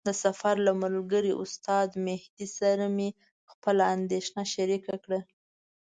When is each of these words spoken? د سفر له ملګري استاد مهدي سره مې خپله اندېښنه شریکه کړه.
د 0.09 0.09
سفر 0.23 0.55
له 0.67 0.73
ملګري 0.83 1.31
استاد 1.43 1.87
مهدي 2.05 2.47
سره 2.59 2.85
مې 2.95 3.09
خپله 3.51 3.83
اندېښنه 3.95 4.41
شریکه 4.53 4.95
کړه. 5.03 5.19